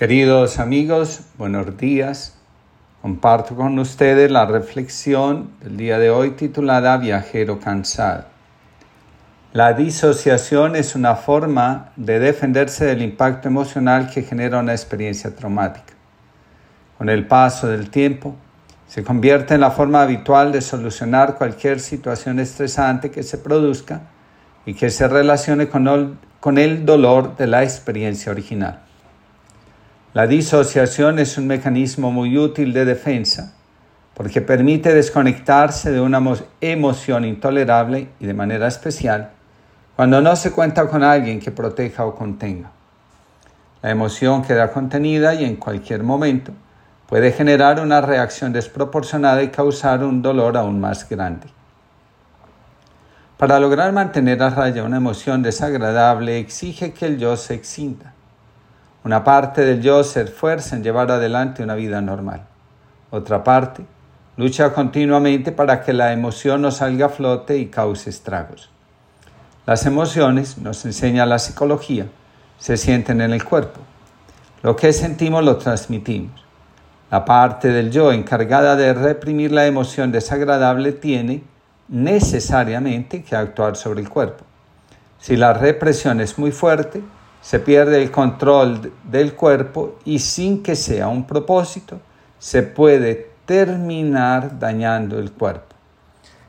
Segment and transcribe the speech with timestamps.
[0.00, 2.34] Queridos amigos, buenos días.
[3.02, 8.24] Comparto con ustedes la reflexión del día de hoy titulada Viajero cansado.
[9.52, 15.92] La disociación es una forma de defenderse del impacto emocional que genera una experiencia traumática.
[16.96, 18.34] Con el paso del tiempo,
[18.88, 24.00] se convierte en la forma habitual de solucionar cualquier situación estresante que se produzca
[24.64, 28.84] y que se relacione con el, dolor de la experiencia original.
[30.12, 33.52] La disociación es un mecanismo muy útil de defensa
[34.12, 36.20] porque permite desconectarse de una
[36.60, 39.30] emoción intolerable y de manera especial
[39.94, 42.72] cuando no se cuenta con alguien que proteja o contenga.
[43.82, 46.50] La emoción queda contenida y en cualquier momento
[47.06, 51.46] puede generar una reacción desproporcionada y causar un dolor aún más grande.
[53.36, 58.14] Para lograr mantener a raya una emoción desagradable exige que el yo se excinta
[59.04, 62.42] una parte del yo se esfuerza en llevar adelante una vida normal.
[63.10, 63.84] Otra parte
[64.36, 68.70] lucha continuamente para que la emoción no salga a flote y cause estragos.
[69.66, 72.06] Las emociones, nos enseña la psicología,
[72.58, 73.80] se sienten en el cuerpo.
[74.62, 76.44] Lo que sentimos lo transmitimos.
[77.10, 81.42] La parte del yo encargada de reprimir la emoción desagradable tiene
[81.88, 84.44] necesariamente que actuar sobre el cuerpo.
[85.18, 87.02] Si la represión es muy fuerte,
[87.40, 92.00] se pierde el control del cuerpo y sin que sea un propósito,
[92.38, 95.74] se puede terminar dañando el cuerpo.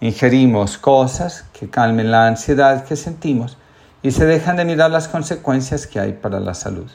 [0.00, 3.56] Ingerimos cosas que calmen la ansiedad que sentimos
[4.02, 6.90] y se dejan de mirar las consecuencias que hay para la salud.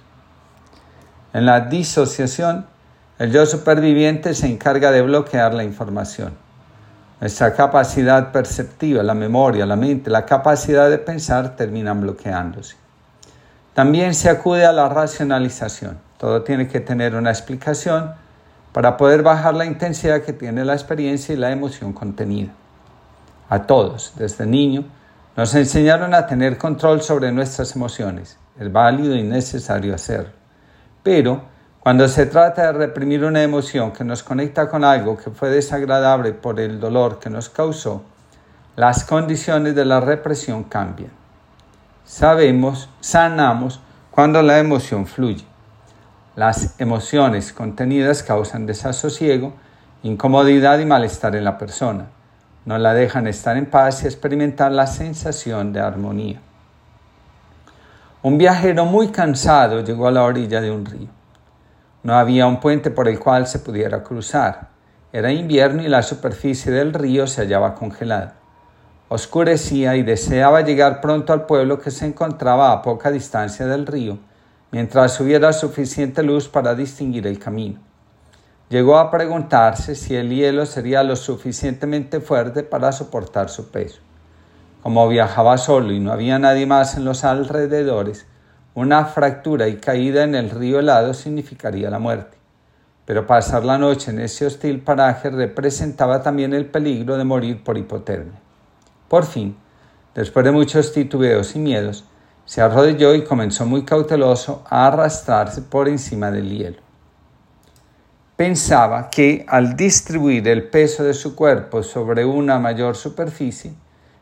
[1.33, 2.65] En la disociación,
[3.17, 6.33] el yo superviviente se encarga de bloquear la información.
[7.19, 12.75] Nuestra capacidad perceptiva, la memoria, la mente, la capacidad de pensar terminan bloqueándose.
[13.77, 15.99] También se acude a la racionalización.
[16.17, 18.11] Todo tiene que tener una explicación
[18.71, 22.49] para poder bajar la intensidad que tiene la experiencia y la emoción contenida.
[23.49, 24.83] A todos, desde niño,
[25.35, 28.39] nos enseñaron a tener control sobre nuestras emociones.
[28.59, 30.31] Es válido y necesario hacerlo.
[31.03, 31.43] Pero
[31.79, 36.31] cuando se trata de reprimir una emoción que nos conecta con algo que fue desagradable
[36.31, 38.01] por el dolor que nos causó,
[38.75, 41.11] las condiciones de la represión cambian.
[42.07, 43.81] Sabemos, sanamos
[44.11, 45.43] cuando la emoción fluye.
[46.37, 49.51] Las emociones contenidas causan desasosiego,
[50.03, 52.07] incomodidad y malestar en la persona.
[52.63, 56.39] No la dejan estar en paz y experimentar la sensación de armonía.
[58.23, 61.09] Un viajero muy cansado llegó a la orilla de un río.
[62.03, 64.69] No había un puente por el cual se pudiera cruzar.
[65.11, 68.35] Era invierno y la superficie del río se hallaba congelada
[69.09, 74.17] oscurecía y deseaba llegar pronto al pueblo que se encontraba a poca distancia del río,
[74.71, 77.79] mientras hubiera suficiente luz para distinguir el camino.
[78.69, 84.01] Llegó a preguntarse si el hielo sería lo suficientemente fuerte para soportar su peso.
[84.83, 88.25] Como viajaba solo y no había nadie más en los alrededores,
[88.73, 92.37] una fractura y caída en el río helado significaría la muerte.
[93.05, 97.77] Pero pasar la noche en ese hostil paraje representaba también el peligro de morir por
[97.77, 98.46] hipotermia.
[99.07, 99.57] Por fin,
[100.15, 102.05] después de muchos titubeos y miedos,
[102.45, 106.81] se arrodilló y comenzó muy cauteloso a arrastrarse por encima del hielo.
[108.37, 113.73] Pensaba que al distribuir el peso de su cuerpo sobre una mayor superficie,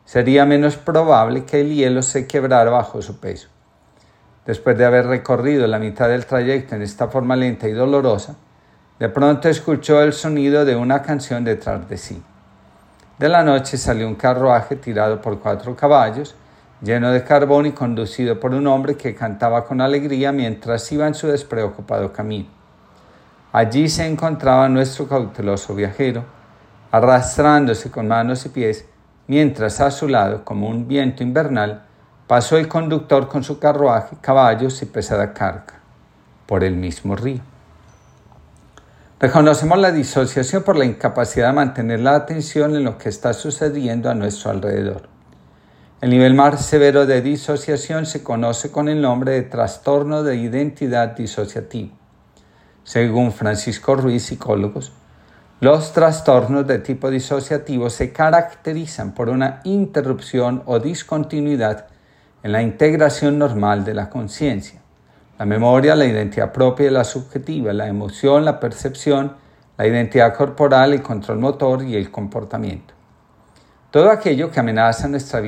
[0.04, 3.48] sería menos probable que el hielo se quebrara bajo su peso.
[4.46, 8.36] Después de haber recorrido la mitad del trayecto en esta forma lenta y dolorosa,
[8.98, 12.22] de pronto escuchó el sonido de una canción detrás de sí.
[13.18, 16.34] De la noche salió un carruaje tirado por cuatro caballos,
[16.82, 21.14] lleno de carbón y conducido por un hombre que cantaba con alegría mientras iba en
[21.14, 22.48] su despreocupado camino.
[23.52, 26.24] Allí se encontraba nuestro cauteloso viajero,
[26.90, 28.84] arrastrándose con manos y pies,
[29.28, 31.84] mientras a su lado, como un viento invernal,
[32.26, 35.80] pasó el conductor con su carruaje, caballos y pesada carga,
[36.44, 37.40] por el mismo río.
[39.18, 44.10] Reconocemos la disociación por la incapacidad de mantener la atención en lo que está sucediendo
[44.10, 45.08] a nuestro alrededor.
[46.02, 51.16] El nivel más severo de disociación se conoce con el nombre de trastorno de identidad
[51.16, 51.92] disociativo.
[52.84, 54.92] Según Francisco Ruiz, psicólogos,
[55.60, 61.86] los trastornos de tipo disociativo se caracterizan por una interrupción o discontinuidad
[62.42, 64.82] en la integración normal de la conciencia
[65.38, 69.36] la memoria, la identidad propia y la subjetiva, la emoción, la percepción,
[69.76, 72.94] la identidad corporal, el control motor y el comportamiento.
[73.90, 75.40] Todo aquello que amenaza nuestra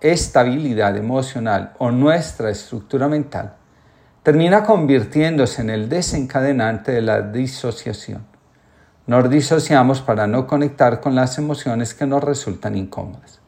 [0.00, 3.54] estabilidad emocional o nuestra estructura mental
[4.22, 8.26] termina convirtiéndose en el desencadenante de la disociación.
[9.06, 13.40] Nos disociamos para no conectar con las emociones que nos resultan incómodas.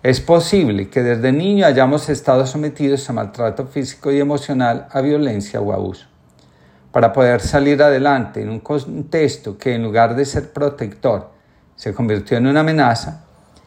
[0.00, 5.60] Es posible que desde niño hayamos estado sometidos a maltrato físico y emocional, a violencia
[5.60, 6.06] o abuso.
[6.92, 11.30] Para poder salir adelante en un contexto que en lugar de ser protector
[11.74, 13.24] se convirtió en una amenaza,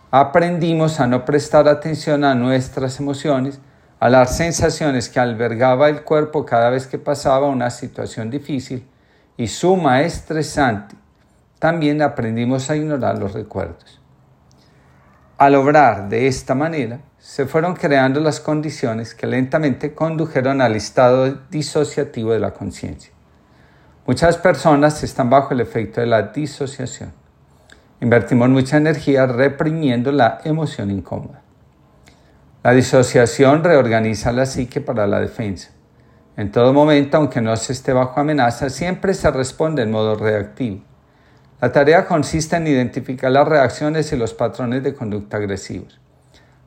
[0.10, 3.60] aprendimos a no prestar atención a nuestras emociones,
[4.00, 8.88] a las sensaciones que albergaba el cuerpo cada vez que pasaba una situación difícil
[9.36, 10.96] y suma estresante.
[11.60, 14.01] También aprendimos a ignorar los recuerdos.
[15.42, 21.36] Al obrar de esta manera, se fueron creando las condiciones que lentamente condujeron al estado
[21.50, 23.12] disociativo de la conciencia.
[24.06, 27.12] Muchas personas están bajo el efecto de la disociación.
[28.02, 31.42] Invertimos mucha energía reprimiendo la emoción incómoda.
[32.62, 35.72] La disociación reorganiza la psique para la defensa.
[36.38, 40.84] En todo momento, aunque no se esté bajo amenaza, siempre se responde en modo reactivo.
[41.62, 46.00] La tarea consiste en identificar las reacciones y los patrones de conducta agresivos.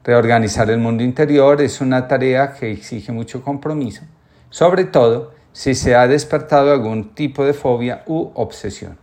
[0.04, 4.02] Reorganizar el mundo interior es una tarea que exige mucho compromiso,
[4.50, 8.96] sobre todo si se ha despertado algún tipo de fobia u obsesión.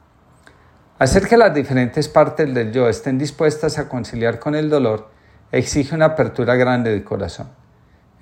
[0.98, 5.10] Hacer que las diferentes partes del yo estén dispuestas a conciliar con el dolor
[5.52, 7.50] exige una apertura grande de corazón.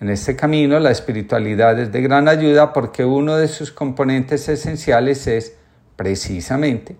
[0.02, 5.28] En este camino la espiritualidad es de gran ayuda porque uno de sus componentes esenciales
[5.28, 5.56] es,
[5.96, 6.98] precisamente,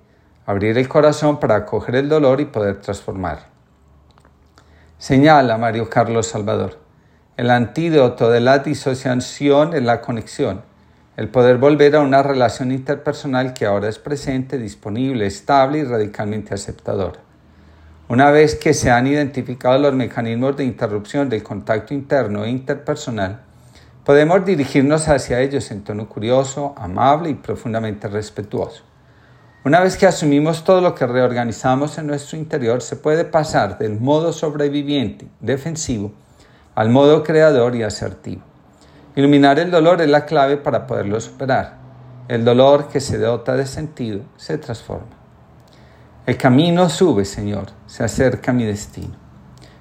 [0.50, 3.42] abrir el corazón para acoger el dolor y poder transformar.
[4.98, 6.80] Señala Mario Carlos Salvador,
[7.38, 10.64] el antídoto de la disociación es la conexión,
[11.18, 16.56] el poder volver a una relación interpersonal que ahora es presente, disponible, estable y radicalmente
[16.56, 17.20] aceptadora.
[18.08, 23.42] Una vez que se han identificado los mecanismos de interrupción del contacto interno e interpersonal,
[24.04, 28.89] podemos dirigirnos hacia ellos en tono curioso, amable y profundamente respetuoso.
[29.66, 34.00] Una vez que asumimos todo lo que reorganizamos en nuestro interior, se puede pasar del
[34.00, 36.14] modo sobreviviente, defensivo,
[36.76, 38.42] al modo creador y asertivo.
[39.18, 41.78] Iluminar el dolor es la clave para poderlo superar.
[42.30, 45.18] El dolor que se dota de sentido se transforma.
[46.26, 49.18] El camino sube, Señor, se acerca mi destino.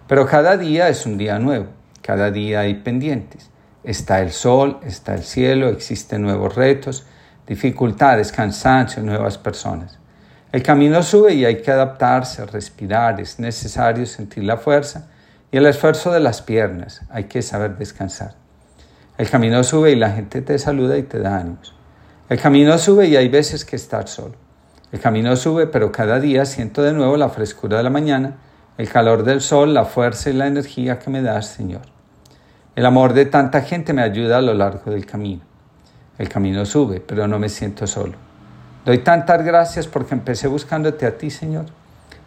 [0.08, 1.66] Pero cada día es un día nuevo,
[2.02, 3.50] cada día hay pendientes.
[3.84, 7.06] Está el sol, está el cielo, existen nuevos retos,
[7.48, 9.98] dificultades, cansancio, nuevas personas.
[10.52, 15.08] El camino sube y hay que adaptarse, respirar, es necesario sentir la fuerza
[15.50, 18.34] y el esfuerzo de las piernas, hay que saber descansar.
[19.16, 21.74] El camino sube y la gente te saluda y te da ánimos.
[22.28, 24.34] El camino sube y hay veces que estar solo.
[24.92, 28.36] El camino sube, pero cada día siento de nuevo la frescura de la mañana,
[28.76, 31.82] el calor del sol, la fuerza y la energía que me das, Señor.
[32.76, 35.42] El amor de tanta gente me ayuda a lo largo del camino.
[36.18, 38.14] El camino sube, pero no me siento solo.
[38.84, 41.66] Doy tantas gracias porque empecé buscándote a ti, Señor.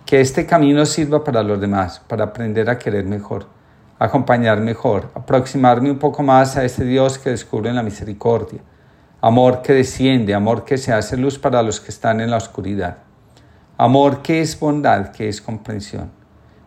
[0.06, 3.48] Que este camino sirva para los demás, para aprender a querer mejor,
[4.00, 8.62] acompañar mejor, aproximarme un poco más a ese Dios que descubre en la misericordia.
[9.20, 12.98] Amor que desciende, amor que se hace luz para los que están en la oscuridad.
[13.78, 16.12] Amor que es bondad, que es comprensión.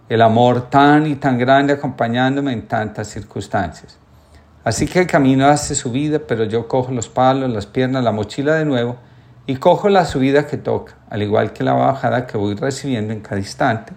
[0.08, 3.98] El amor tan y tan grande acompañándome en tantas circunstancias.
[4.64, 8.54] Así que el camino hace subida, pero yo cojo los palos, las piernas, la mochila
[8.54, 8.96] de nuevo
[9.46, 13.20] y cojo la subida que toca, al igual que la bajada que voy recibiendo en
[13.20, 13.92] cada instante,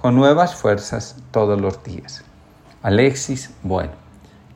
[0.00, 2.22] con nuevas fuerzas todos los días.
[2.82, 3.92] Alexis, bueno,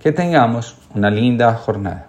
[0.00, 2.08] que tengamos una linda jornada.